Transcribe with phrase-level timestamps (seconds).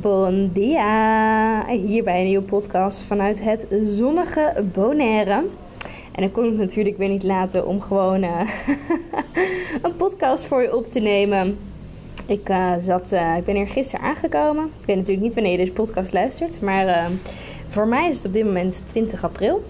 [0.00, 1.66] Bon dia!
[1.66, 5.44] Hier bij een nieuwe podcast vanuit het zonnige Bonaire.
[6.12, 8.40] En dan kon ik natuurlijk weer niet laten om gewoon uh,
[9.82, 11.58] een podcast voor je op te nemen.
[12.26, 14.64] Ik, uh, zat, uh, ik ben hier gisteren aangekomen.
[14.64, 16.60] Ik weet natuurlijk niet wanneer je deze podcast luistert.
[16.60, 17.10] Maar
[17.68, 19.64] voor mij is het op dit moment 20 april.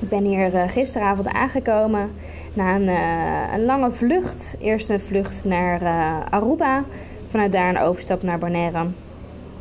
[0.00, 2.10] Ik ben hier gisteravond aangekomen
[2.54, 2.88] na een,
[3.54, 4.56] een, lange vlucht.
[4.60, 5.80] Eerst een vlucht naar
[6.30, 6.84] Aruba.
[7.28, 8.86] Vanuit daar een overstap naar Bonaire.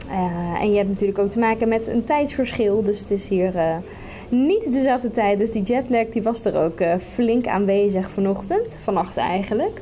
[0.09, 2.83] Uh, en je hebt natuurlijk ook te maken met een tijdsverschil.
[2.83, 3.75] Dus het is hier uh,
[4.29, 5.37] niet dezelfde tijd.
[5.37, 8.77] Dus die jetlag die was er ook uh, flink aanwezig vanochtend.
[8.81, 9.81] Vannacht eigenlijk.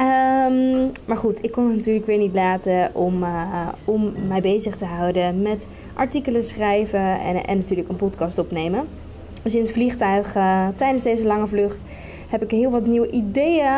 [0.00, 3.24] Um, maar goed, ik kon het natuurlijk weer niet laten om,
[3.84, 8.86] om mij bezig te houden met artikelen schrijven en, en natuurlijk een podcast opnemen.
[9.42, 10.32] Dus in het vliegtuig
[10.76, 11.82] tijdens deze lange vlucht
[12.28, 13.72] heb ik heel wat nieuwe ideeën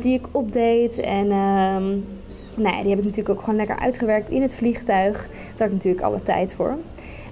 [0.00, 1.02] die ik update.
[1.02, 2.04] En um,
[2.60, 5.28] nou ja, die heb ik natuurlijk ook gewoon lekker uitgewerkt in het vliegtuig.
[5.28, 6.76] Daar had ik natuurlijk alle tijd voor.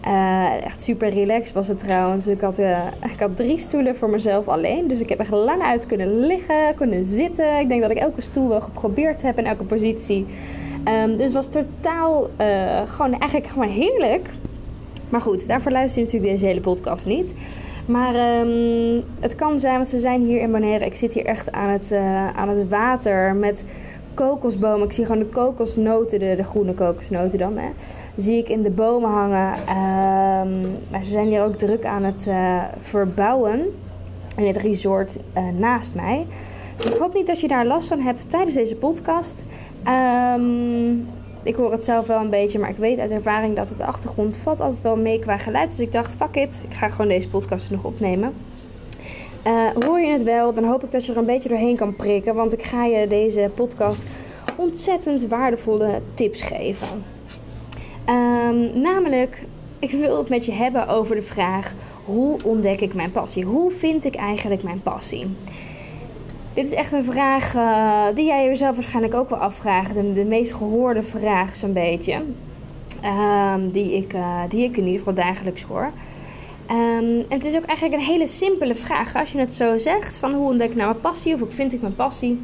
[0.07, 2.27] Uh, echt super relaxed was het trouwens.
[2.27, 4.89] Ik had, uh, ik had drie stoelen voor mezelf alleen.
[4.89, 7.59] Dus ik heb echt lang uit kunnen liggen, kunnen zitten.
[7.59, 10.27] Ik denk dat ik elke stoel wel geprobeerd heb in elke positie.
[10.85, 14.31] Um, dus het was totaal uh, gewoon eigenlijk gewoon heerlijk.
[15.09, 17.35] Maar goed, daarvoor luister je natuurlijk deze hele podcast niet.
[17.87, 20.85] Maar um, het kan zijn, want ze zijn hier in Bonaire.
[20.85, 21.93] Ik zit hier echt aan het,
[22.37, 23.65] aan het water met
[24.19, 24.87] kokosbomen.
[24.87, 27.57] Ik zie gewoon de kokosnoten, de, groene kokosnoten dan.
[27.57, 27.69] Hè.
[28.17, 29.53] Zie ik in de bomen hangen.
[29.53, 33.61] Um, maar ze zijn hier ook druk aan het uh, verbouwen.
[34.37, 36.27] In het resort uh, naast mij.
[36.85, 39.45] Ik hoop niet dat je daar last van hebt tijdens deze podcast.
[40.35, 41.09] Um,
[41.43, 44.37] ik hoor het zelf wel een beetje, maar ik weet uit ervaring dat het achtergrond
[44.37, 45.71] valt altijd wel mee qua geluid.
[45.71, 48.33] Dus ik dacht, fuck it, ik ga gewoon deze podcast nog opnemen.
[49.47, 51.97] Uh, hoor je het wel, dan hoop ik dat je er een beetje doorheen kan
[51.97, 52.35] prikken.
[52.35, 54.03] Want ik ga je deze podcast
[54.57, 57.05] ontzettend waardevolle tips geven.
[58.09, 59.43] Um, namelijk,
[59.79, 63.45] ik wil het met je hebben over de vraag: hoe ontdek ik mijn passie?
[63.45, 65.27] Hoe vind ik eigenlijk mijn passie?
[66.55, 69.95] Dit is echt een vraag uh, die jij jezelf waarschijnlijk ook wel afvraagt.
[69.95, 72.15] De, meest gehoorde vraag, zo'n beetje.
[73.05, 75.91] Um, die, ik, uh, die ik in ieder geval dagelijks hoor.
[76.71, 80.35] Um, het is ook eigenlijk een hele simpele vraag als je het zo zegt: van
[80.35, 82.41] hoe ontdek ik nou mijn passie of hoe vind ik mijn passie?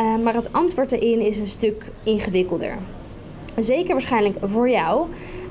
[0.00, 2.78] Uh, maar het antwoord erin is een stuk ingewikkelder.
[3.58, 5.06] Zeker waarschijnlijk voor jou,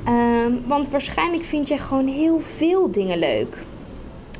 [0.07, 3.57] um, want waarschijnlijk vind je gewoon heel veel dingen leuk.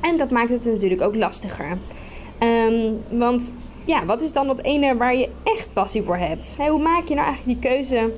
[0.02, 1.78] En dat maakt het natuurlijk ook lastiger.
[3.10, 3.54] Want
[3.86, 6.56] ja, wat is dan dat ene waar je echt passie voor hebt?
[6.58, 8.12] Hoe maak je nou eigenlijk die keuze?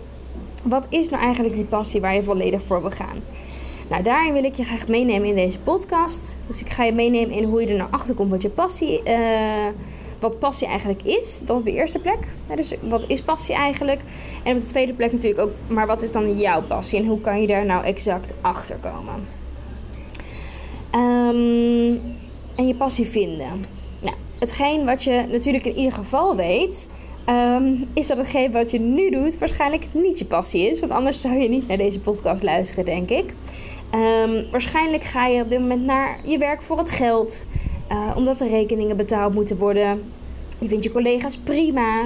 [0.63, 3.17] Wat is nou eigenlijk die passie waar je volledig voor wil gaan?
[3.93, 6.35] Nou, daarin wil ik je graag meenemen in deze podcast.
[6.47, 9.01] Dus ik ga je meenemen in hoe je er nou achter komt wat je passie,
[9.07, 9.67] uh,
[10.19, 11.41] wat passie eigenlijk is.
[11.45, 12.27] Dat op de eerste plek.
[12.55, 14.01] dus wat is passie eigenlijk?
[14.43, 17.21] En op de tweede plek natuurlijk ook, maar wat is dan jouw passie en hoe
[17.21, 19.13] kan je daar nou exact achter komen?
[20.95, 22.01] Um,
[22.55, 23.65] en je passie vinden.
[23.99, 26.87] Nou, hetgeen wat je natuurlijk in ieder geval weet,
[27.29, 30.79] um, is dat hetgeen wat je nu doet waarschijnlijk niet je passie is.
[30.79, 33.33] Want anders zou je niet naar deze podcast luisteren, denk ik.
[33.95, 37.45] Um, waarschijnlijk ga je op dit moment naar je werk voor het geld,
[37.91, 40.03] uh, omdat de rekeningen betaald moeten worden.
[40.59, 42.01] Je vindt je collega's prima,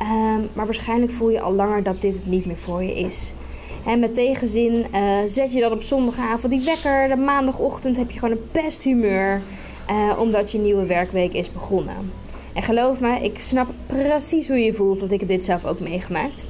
[0.00, 3.32] um, maar waarschijnlijk voel je al langer dat dit het niet meer voor je is.
[3.86, 7.08] En met tegenzin uh, zet je dan op zondagavond die wekker.
[7.08, 9.42] De maandagochtend heb je gewoon een pesthumeur,
[9.90, 12.12] uh, omdat je nieuwe werkweek is begonnen.
[12.52, 15.80] En geloof me, ik snap precies hoe je voelt, want ik heb dit zelf ook
[15.80, 16.44] meegemaakt.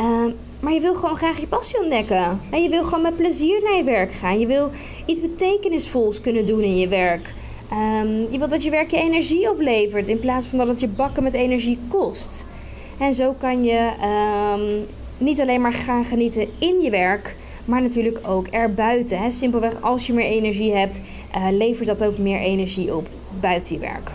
[0.00, 2.40] Um, maar je wil gewoon graag je passie ontdekken.
[2.50, 4.40] En je wil gewoon met plezier naar je werk gaan.
[4.40, 4.70] Je wil
[5.06, 7.34] iets betekenisvols kunnen doen in je werk.
[7.72, 10.88] Um, je wil dat je werk je energie oplevert in plaats van dat het je
[10.88, 12.46] bakken met energie kost.
[12.98, 13.90] En zo kan je
[14.54, 14.86] um,
[15.18, 19.18] niet alleen maar gaan genieten in je werk, maar natuurlijk ook erbuiten.
[19.18, 19.30] Hè.
[19.30, 21.00] Simpelweg, als je meer energie hebt,
[21.36, 23.08] uh, levert dat ook meer energie op
[23.40, 24.10] buiten je werk.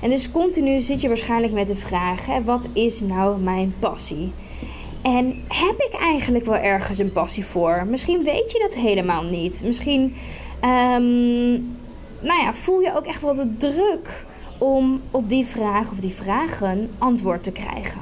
[0.00, 4.32] En dus continu zit je waarschijnlijk met de vraag: hè, wat is nou mijn passie?
[5.04, 7.86] En heb ik eigenlijk wel ergens een passie voor?
[7.86, 9.62] Misschien weet je dat helemaal niet.
[9.64, 10.02] Misschien
[10.62, 11.76] um,
[12.20, 14.24] nou ja, voel je ook echt wel de druk
[14.58, 18.00] om op die vraag of die vragen antwoord te krijgen.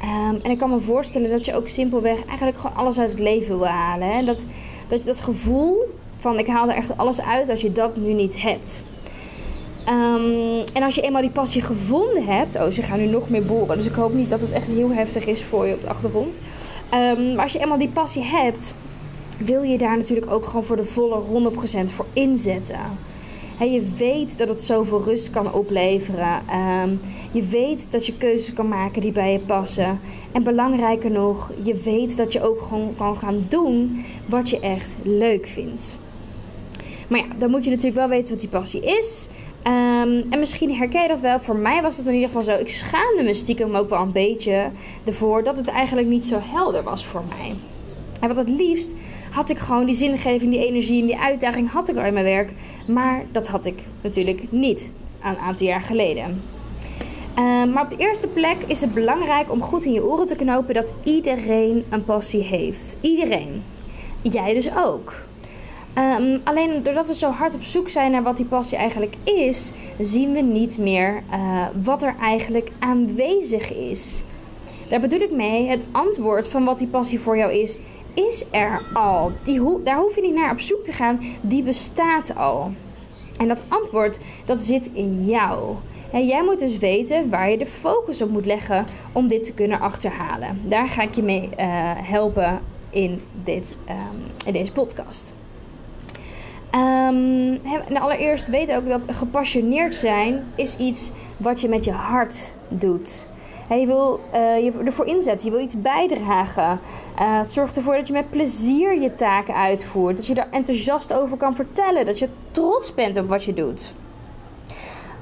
[0.00, 3.20] Ehm, en ik kan me voorstellen dat je ook simpelweg eigenlijk gewoon alles uit het
[3.20, 4.08] leven wil halen.
[4.08, 4.24] Hè?
[4.24, 4.46] Dat,
[4.88, 5.76] dat je dat gevoel
[6.18, 8.82] van ik haal er echt alles uit als je dat nu niet hebt.
[9.88, 12.56] Ehm, en als je eenmaal die passie gevonden hebt.
[12.56, 13.76] Oh, ze gaan nu nog meer boren.
[13.76, 16.40] Dus ik hoop niet dat het echt heel heftig is voor je op de achtergrond.
[16.90, 18.74] Ehm, maar als je eenmaal die passie hebt,
[19.38, 22.80] wil je daar natuurlijk ook gewoon voor de volle 100% voor inzetten.
[23.58, 26.40] je weet dat het zoveel rust kan opleveren.
[26.50, 26.90] Ehm,
[27.32, 30.00] je weet dat je keuzes kan maken die bij je passen.
[30.32, 34.96] En belangrijker nog, je weet dat je ook gewoon kan gaan doen wat je echt
[35.02, 35.98] leuk vindt.
[37.08, 39.28] Maar ja, dan moet je natuurlijk wel weten wat die passie is.
[39.62, 41.40] Ehm, en misschien herken je dat wel.
[41.40, 42.56] Voor mij was het in ieder geval zo.
[42.56, 44.70] Ik schaamde me stiekem ook wel een beetje
[45.04, 47.54] ervoor dat het eigenlijk niet zo helder was voor mij.
[48.20, 48.90] En wat het liefst
[49.30, 52.24] had ik gewoon die zingeving, die energie en die uitdaging had ik al in mijn
[52.24, 52.52] werk.
[52.86, 54.90] Maar dat had ik natuurlijk niet
[55.22, 56.42] een aantal jaar geleden.
[57.34, 60.36] Ehm, maar op de eerste plek is het belangrijk om goed in je oren te
[60.36, 62.96] knopen dat iedereen een passie heeft.
[63.00, 63.62] Iedereen.
[64.22, 65.26] Jij dus ook.
[65.98, 69.72] Um, alleen doordat we zo hard op zoek zijn naar wat die passie eigenlijk is,
[69.98, 74.22] zien we niet meer uh, wat er eigenlijk aanwezig is.
[74.88, 77.78] Daar bedoel ik mee, het antwoord van wat die passie voor jou is,
[78.14, 79.32] is er al.
[79.44, 82.70] Die ho daar hoef je niet naar op zoek te gaan, die bestaat al.
[83.36, 85.74] En dat antwoord, dat zit in jou.
[86.12, 89.54] En jij moet dus weten waar je de focus op moet leggen om dit te
[89.54, 90.60] kunnen achterhalen.
[90.64, 91.66] Daar ga ik je mee uh,
[91.96, 92.60] helpen
[92.90, 95.32] in, dit, um, in deze podcast.
[96.74, 97.60] Um,
[97.96, 103.26] allereerst weet ook dat gepassioneerd zijn is iets wat je met je hart doet.
[103.68, 106.80] je wil uh, je ervoor inzetten, je wil iets bijdragen.
[107.20, 110.16] Uh, het zorgt ervoor dat je met plezier je taken uitvoert.
[110.16, 112.06] Dat je daar enthousiast over kan vertellen.
[112.06, 113.92] Dat je trots bent op wat je doet.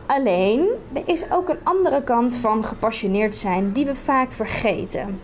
[0.07, 5.21] Alleen, er is ook een andere kant van gepassioneerd zijn die we vaak vergeten.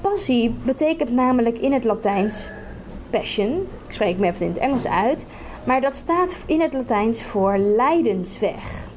[0.00, 2.50] Passie betekent namelijk in het Latijns
[3.10, 3.66] passion.
[3.86, 5.26] Ik spreek me even in het Engels uit.
[5.64, 8.88] Maar dat staat in het Latijns voor lijdensweg.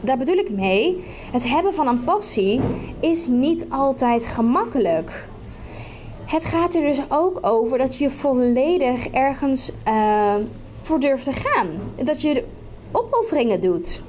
[0.00, 2.60] Daar bedoel ik mee, het hebben van een passie
[3.00, 5.28] is niet altijd gemakkelijk.
[6.24, 10.34] Het gaat er dus ook over dat je volledig ergens uh,
[10.80, 11.66] voor durft te gaan.
[12.04, 12.44] Dat je
[12.92, 14.02] opofferingen doet.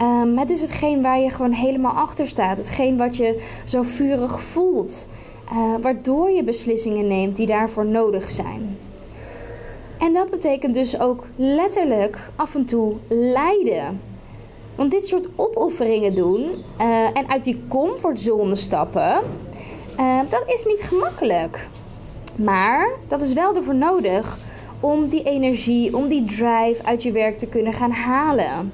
[0.00, 2.56] Um, het is hetgeen waar je gewoon helemaal achter staat.
[2.56, 5.08] Hetgeen wat je zo vurig voelt.
[5.52, 8.78] Uh, waardoor je beslissingen neemt die daarvoor nodig zijn.
[9.98, 14.00] En dat betekent dus ook letterlijk af en toe lijden.
[14.74, 16.42] Want dit soort opofferingen doen
[16.80, 19.20] uh, en uit die comfortzone stappen,
[20.00, 21.68] uh, dat is niet gemakkelijk.
[22.36, 24.38] Maar dat is wel ervoor nodig
[24.80, 28.72] om die energie, om die drive uit je werk te kunnen gaan halen.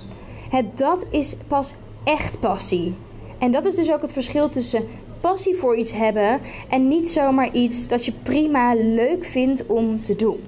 [0.50, 1.74] Het, dat is pas
[2.04, 2.94] echt passie.
[3.38, 4.84] En dat is dus ook het verschil tussen
[5.30, 10.16] passie voor iets hebben en niet zomaar iets dat je prima leuk vindt om te
[10.16, 10.40] doen.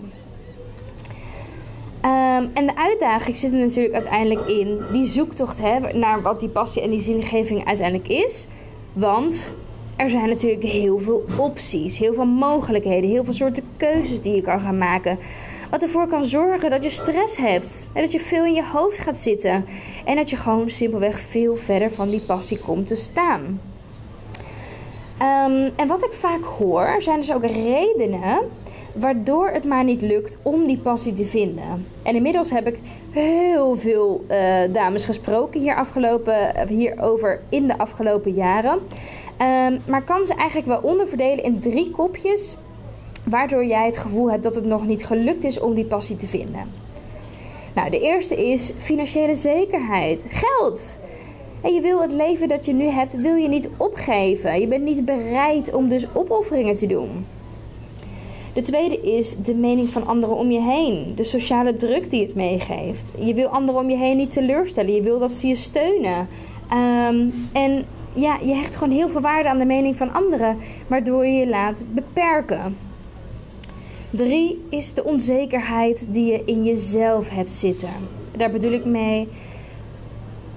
[2.02, 6.48] Um, en de uitdaging zit er natuurlijk uiteindelijk in die zoektocht hè, naar wat die
[6.48, 8.46] passie en die zingeving uiteindelijk is.
[8.92, 9.54] Want
[9.96, 14.42] er zijn natuurlijk heel veel opties, heel veel mogelijkheden, heel veel soorten keuzes die je
[14.42, 15.18] kan gaan maken.
[15.70, 17.88] Wat ervoor kan zorgen dat je stress hebt.
[17.92, 19.64] En dat je veel in je hoofd gaat zitten.
[20.04, 23.60] En dat je gewoon simpelweg veel verder van die passie komt te staan.
[25.22, 28.38] Um, en wat ik vaak hoor, zijn dus ook redenen
[28.92, 31.86] waardoor het maar niet lukt om die passie te vinden.
[32.02, 32.78] En inmiddels heb ik
[33.10, 34.38] heel veel uh,
[34.72, 38.78] dames gesproken hier afgelopen, hierover in de afgelopen jaren.
[39.42, 42.56] Um, maar kan ze eigenlijk wel onderverdelen in drie kopjes,
[43.24, 46.26] waardoor jij het gevoel hebt dat het nog niet gelukt is om die passie te
[46.26, 46.70] vinden.
[47.74, 50.26] Nou, de eerste is financiële zekerheid.
[50.28, 50.98] Geld.
[51.66, 54.60] En je wil het leven dat je nu hebt, wil je niet opgeven.
[54.60, 57.26] Je bent niet bereid om dus opofferingen te doen.
[58.54, 61.12] De tweede is de mening van anderen om je heen.
[61.14, 63.12] De sociale druk die het meegeeft.
[63.18, 64.94] Je wil anderen om je heen niet teleurstellen.
[64.94, 66.28] Je wil dat ze je steunen.
[66.72, 71.26] Um, en ja, je hecht gewoon heel veel waarde aan de mening van anderen, waardoor
[71.26, 72.76] je je laat beperken.
[74.10, 77.90] Drie is de onzekerheid die je in jezelf hebt zitten.
[78.36, 79.28] Daar bedoel ik mee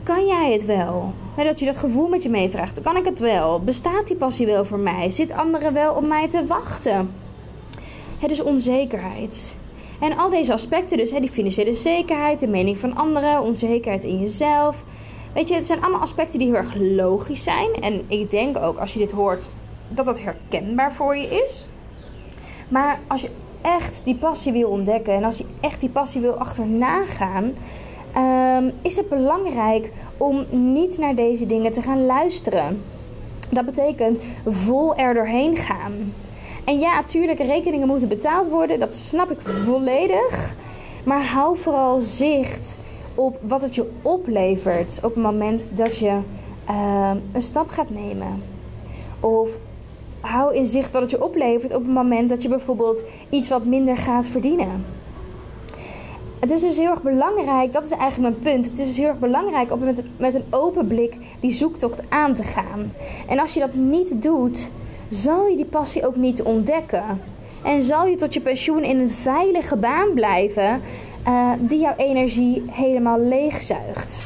[0.10, 1.14] kan jij het wel?
[1.36, 2.82] dat je dat gevoel met je meevraagt.
[2.82, 3.60] Kan ik het wel?
[3.60, 5.12] Bestaat die passie wel voor mij?
[5.12, 7.14] Zit anderen wel op mij te wachten?
[8.20, 9.58] Het is onzekerheid.
[10.00, 14.84] En al deze aspecten, dus die financiële zekerheid, de mening van anderen, onzekerheid in jezelf.
[15.34, 17.74] Weet je, het zijn allemaal aspecten die heel erg logisch zijn.
[17.74, 19.50] En ik denk ook als je dit hoort
[19.90, 21.66] dat dat herkenbaar voor je is.
[22.68, 23.30] Maar als je
[23.62, 27.54] echt die passie wil ontdekken en als je echt die passie wil achterna gaan,
[28.20, 32.82] ehm, is het belangrijk om niet naar deze dingen te gaan luisteren.
[33.50, 36.14] Dat betekent vol er doorheen gaan.
[36.66, 38.80] En ja, natuurlijk, rekeningen moeten betaald worden.
[38.80, 40.54] Dat snap ik volledig.
[41.04, 42.78] Maar hou vooral zicht
[43.16, 46.20] op wat het je oplevert op het moment dat je
[46.70, 48.44] uh, een stap gaat nemen.
[49.20, 49.50] Of
[50.20, 53.66] hou in zicht wat het je oplevert op het moment dat je bijvoorbeeld iets wat
[53.66, 54.86] minder gaat verdienen.
[56.40, 58.70] Het is dus heel erg belangrijk, dat is eigenlijk mijn punt.
[58.72, 59.80] Het is dus heel erg belangrijk om
[60.18, 62.94] met, een open blik die zoektocht aan te gaan.
[63.28, 64.70] En als je dat niet doet,
[65.10, 67.04] zal je die passie ook niet ontdekken.
[67.64, 70.82] En zal je tot je pensioen in een veilige baan blijven
[71.28, 74.22] uh, die jouw energie helemaal leegzuigt.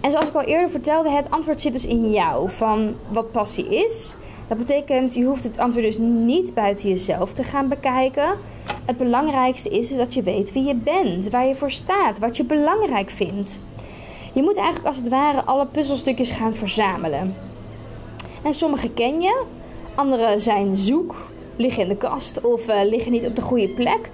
[0.00, 3.84] En zoals ik al eerder vertelde, het antwoord zit dus in jou van wat passie
[3.84, 4.14] is.
[4.48, 8.28] Dat betekent, je hoeft het antwoord dus niet buiten jezelf te gaan bekijken.
[8.84, 12.44] Het belangrijkste is dat je weet wie je bent, waar je voor staat, wat je
[12.44, 13.60] belangrijk vindt.
[14.32, 17.34] Je moet eigenlijk als het ware alle puzzelstukjes gaan verzamelen.
[18.42, 19.42] En sommige ken je,
[19.94, 24.10] andere zijn zoek, liggen in de kast of uh, liggen niet op de goede plek.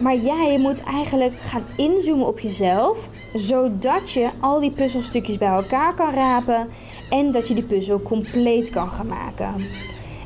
[0.00, 5.94] Maar jij moet eigenlijk gaan inzoomen op jezelf, zodat je al die puzzelstukjes bij elkaar
[5.94, 6.68] kan rapen
[7.10, 9.54] en dat je die puzzel compleet kan gaan maken.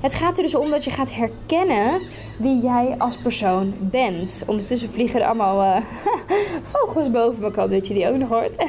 [0.00, 2.00] Het gaat er dus om dat je gaat herkennen
[2.38, 4.42] wie jij als persoon bent.
[4.46, 5.84] Ondertussen vliegen er allemaal uh,
[6.72, 7.48] vogels boven me.
[7.48, 8.56] Ik dat je die ook nog hoort.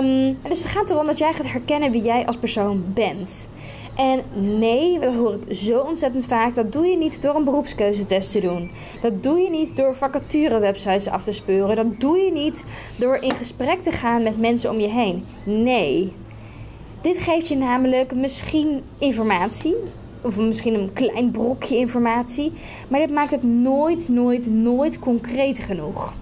[0.00, 3.48] um, dus het gaat erom dat jij gaat herkennen wie jij als persoon bent.
[3.98, 4.22] En
[4.58, 6.54] nee, dat hoor ik zo ontzettend vaak.
[6.54, 8.70] Dat doe je niet door een beroepskeuzetest te doen.
[9.02, 11.76] Dat doe je niet door vacaturewebsites af te speuren.
[11.76, 12.64] Dat doe je niet
[12.96, 15.24] door in gesprek te gaan met mensen om je heen.
[15.44, 16.12] Nee.
[17.00, 19.74] Dit geeft je namelijk misschien informatie.
[20.20, 22.52] Of misschien een klein brokje informatie.
[22.88, 26.14] Maar dit maakt het nooit, nooit, nooit concreet genoeg.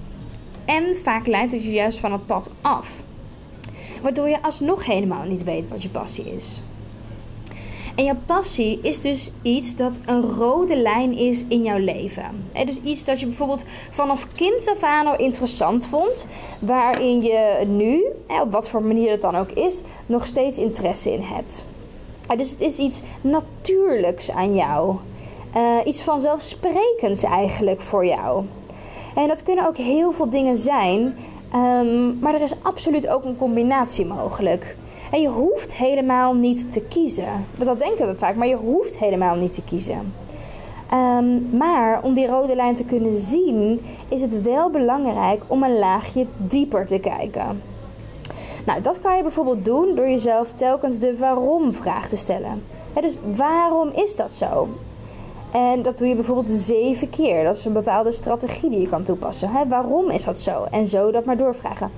[0.64, 2.90] En vaak leidt het je juist van het pad af.
[4.02, 6.61] Waardoor je alsnog helemaal niet weet wat je passie is.
[7.97, 12.50] En jouw passie is dus iets dat een rode lijn is in jouw leven.
[12.67, 16.26] dus iets dat je bijvoorbeeld vanaf kind af aan al interessant vond,
[16.59, 18.05] waarin je nu,
[18.43, 21.65] op wat voor manier het dan ook is, nog steeds interesse in hebt.
[22.37, 24.97] Dus het is iets natuurlijks aan jou.
[25.57, 28.45] Uh, iets vanzelfsprekends eigenlijk voor jou.
[29.15, 31.17] En dat kunnen ook heel veel dingen zijn,
[31.55, 34.76] um, maar er is absoluut ook een combinatie mogelijk.
[35.11, 37.47] En je hoeft helemaal niet te kiezen.
[37.57, 40.15] Dat denken we vaak, maar je hoeft helemaal niet te kiezen.
[40.93, 45.79] Um, maar om die rode lijn te kunnen zien, is het wel belangrijk om een
[45.79, 47.63] laagje dieper te kijken.
[48.67, 52.63] Nou, dat kan je bijvoorbeeld doen door jezelf telkens de waarom-vraag te stellen.
[53.01, 54.69] dus waarom is dat zo?
[55.50, 57.45] En dat doe je bijvoorbeeld zeven keer.
[57.45, 59.69] Dat is een bepaalde strategie die je kan toepassen.
[59.69, 60.67] Waarom is dat zo?
[60.71, 61.91] En zo dat maar doorvragen.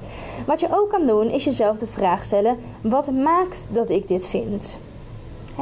[0.46, 4.26] Wat je ook kan doen, is jezelf de vraag stellen: wat maakt dat ik dit
[4.26, 4.80] vind?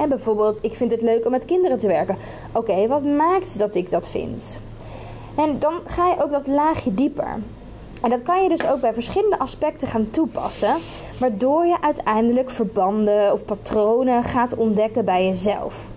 [0.09, 2.17] Bijvoorbeeld, ik vind het leuk om met kinderen te werken.
[2.53, 4.61] Oké, wat maakt dat ik dat vind?
[5.37, 7.39] En dan ga je ook dat laagje dieper.
[8.03, 10.75] En dat kan je dus ook bij verschillende aspecten gaan toepassen,
[11.19, 15.89] waardoor je uiteindelijk verbanden of patronen gaat ontdekken bij jezelf.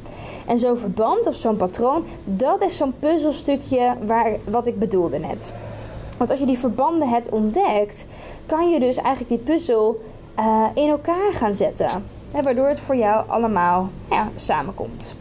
[0.50, 5.54] En zo'n verband of zo'n patroon, dat is zo'n puzzelstukje waar, wat ik bedoelde net.
[6.18, 8.08] Want als je die verbanden hebt ontdekt,
[8.46, 10.02] kan je dus eigenlijk die puzzel
[10.40, 11.90] uh, in elkaar gaan zetten.
[12.44, 15.16] Waardoor het voor jou allemaal ja, samenkomt.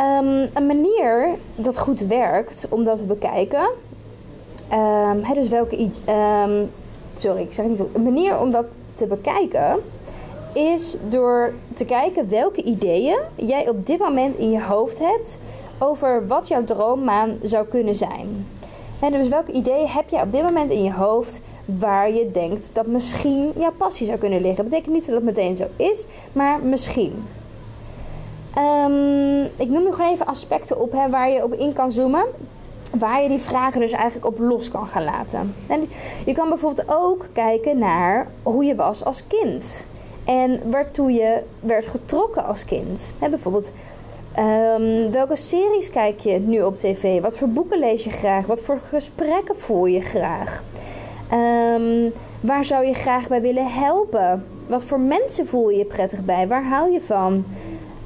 [0.00, 3.68] Um, een manier dat goed werkt om dat te bekijken.
[4.72, 5.90] Um, hè, dus welke.
[6.08, 6.70] Um,
[7.14, 7.94] sorry, ik zeg niet goed.
[7.94, 9.80] Een manier om dat te bekijken
[10.54, 15.38] is door te kijken welke ideeën jij op dit moment in je hoofd hebt
[15.78, 18.46] over wat jouw droommaan zou kunnen zijn.
[19.00, 22.70] En dus welke ideeën heb jij op dit moment in je hoofd waar je denkt
[22.72, 24.56] dat misschien jouw passie zou kunnen liggen?
[24.56, 27.26] Dat betekent niet dat het meteen zo is, maar misschien.
[28.58, 32.24] Um, ik noem nu gewoon even aspecten op hè, waar je op in kan zoomen.
[32.98, 35.54] Waar je die vragen dus eigenlijk op los kan gaan laten.
[35.66, 35.88] En
[36.26, 39.86] je kan bijvoorbeeld ook kijken naar hoe je was als kind.
[40.24, 43.14] En waartoe je werd getrokken als kind.
[43.18, 43.72] bijvoorbeeld,
[44.38, 47.20] um, welke series kijk je nu op tv?
[47.20, 48.46] Wat voor boeken lees je graag?
[48.46, 50.62] Wat voor gesprekken voer je graag?
[51.32, 54.44] Um, waar zou je graag bij willen helpen?
[54.66, 56.48] Wat voor mensen voel je je prettig bij?
[56.48, 57.44] Waar hou je van?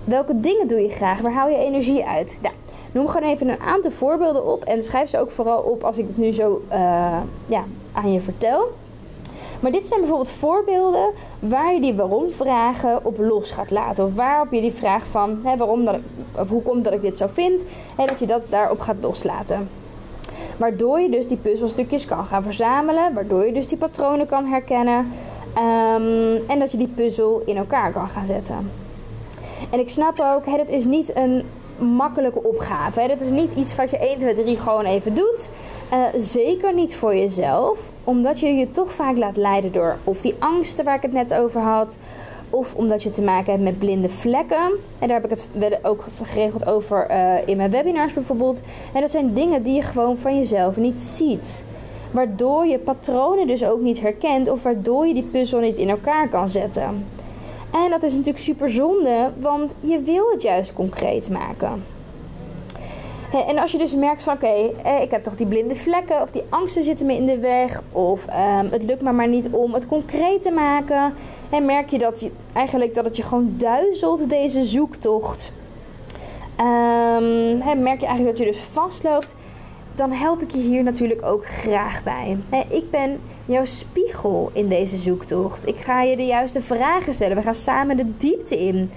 [0.04, 1.20] Welke dingen doe je graag?
[1.20, 2.38] Waar hou je energie uit?
[2.42, 2.54] Nou,
[2.92, 6.06] noem gewoon even een aantal voorbeelden op en schrijf ze ook vooral op als ik
[6.06, 8.68] het nu zo uh, ja, aan je vertel.
[9.60, 14.04] Maar dit zijn bijvoorbeeld voorbeelden waar je die waarom-vragen op los gaat laten.
[14.04, 15.96] Of waarop je die vraag van hè, waarom dat
[16.36, 17.62] of hoe komt dat ik dit zo vind,
[17.96, 19.68] en dat je dat daarop gaat loslaten.
[20.56, 25.12] Waardoor je dus die puzzelstukjes kan gaan verzamelen, waardoor je dus die patronen kan herkennen
[25.54, 28.70] ehm, en dat je die puzzel in elkaar kan gaan zetten.
[29.70, 31.42] En ik snap ook, het is niet een
[31.78, 33.00] makkelijke opgave.
[33.00, 35.48] Het is niet iets wat je 1, 2, 3 gewoon even doet.
[35.92, 40.34] Uh, zeker niet voor jezelf, omdat je je toch vaak laat leiden door of die
[40.38, 41.98] angsten waar ik het net over had,
[42.50, 44.70] of omdat je te maken hebt met blinde vlekken.
[44.98, 48.62] En daar heb ik het ook geregeld over uh, in mijn webinars bijvoorbeeld.
[48.94, 51.64] En dat zijn dingen die je gewoon van jezelf niet ziet.
[52.10, 56.28] Waardoor je patronen dus ook niet herkent of waardoor je die puzzel niet in elkaar
[56.28, 57.06] kan zetten.
[57.72, 61.84] En dat is natuurlijk super zonde, want je wil het juist concreet maken.
[63.46, 66.42] En als je dus merkt van oké, ik heb toch die blinde vlekken of die
[66.48, 69.86] angsten zitten me in de weg of um, het lukt me maar niet om het
[69.86, 71.14] concreet te maken.
[71.50, 75.52] En merk je dat je eigenlijk dat het je gewoon duizelt deze zoektocht.
[76.60, 79.36] Um, merk je eigenlijk dat je dus vastloopt
[79.94, 82.38] dan help ik je hier natuurlijk ook graag bij.
[82.68, 85.68] Ik ben jouw spiegel in deze zoektocht.
[85.68, 87.36] Ik ga je de juiste vragen stellen.
[87.36, 88.90] We gaan samen de diepte in.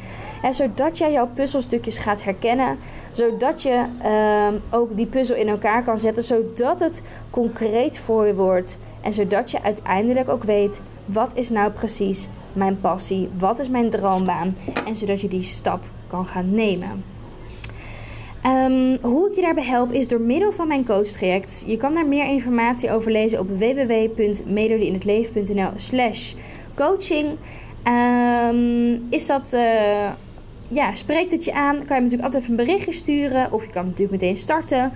[0.49, 2.77] zodat jij jouw puzzelstukjes gaat herkennen.
[3.11, 6.23] Zodat je ehm, ook die puzzel in elkaar kan zetten.
[6.23, 8.77] Zodat het concreet voor je wordt.
[9.01, 13.29] En zodat je uiteindelijk ook weet: wat is nou precies mijn passie?
[13.37, 14.55] Wat is mijn droombaan?
[14.85, 17.10] En zodat je die stap kan gaan nemen.
[18.45, 21.63] Um, hoe ik je daarbij help is door middel van mijn coach traject.
[21.65, 26.33] Je kan daar meer informatie over lezen op www.melodieinhetleven.nl slash
[26.75, 27.29] coaching.
[27.87, 29.53] Um, is dat...
[29.53, 30.09] Uh,
[30.67, 31.85] ja, spreekt het je aan?
[31.85, 33.51] Kan je natuurlijk altijd even een berichtje sturen.
[33.51, 34.83] Of je kan natuurlijk meteen starten.
[34.83, 34.91] Um,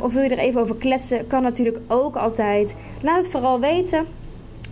[0.00, 1.26] of wil je er even over kletsen?
[1.26, 2.74] Kan natuurlijk ook altijd.
[3.02, 4.06] Laat het vooral weten.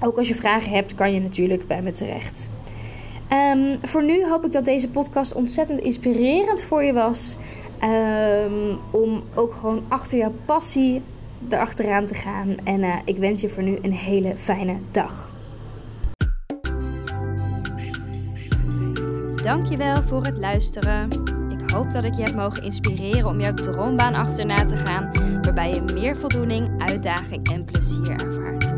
[0.00, 2.48] Ook als je vragen hebt, kan je natuurlijk bij me terecht.
[3.32, 7.36] Um, voor nu hoop ik dat deze podcast ontzettend inspirerend voor je was.
[7.84, 11.02] Um, om ook gewoon achter jouw passie
[11.48, 12.56] erachteraan te gaan.
[12.64, 15.30] En uh, ik wens je voor nu een hele fijne dag.
[19.44, 21.08] Dankjewel voor het luisteren.
[21.48, 25.10] Ik hoop dat ik je heb mogen inspireren om jouw droombaan achterna te gaan,
[25.42, 28.75] waarbij je meer voldoening, uitdaging en plezier ervaart.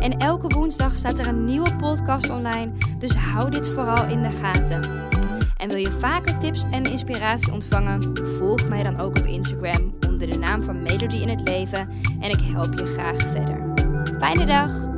[0.00, 4.30] En elke woensdag staat er een nieuwe podcast online, dus hou dit vooral in de
[4.30, 5.08] gaten.
[5.56, 8.16] En wil je vaker tips en inspiratie ontvangen?
[8.38, 11.88] Volg mij dan ook op Instagram onder de naam van Melody in het Leven
[12.20, 13.72] en ik help je graag verder.
[14.18, 14.89] Fijne dag!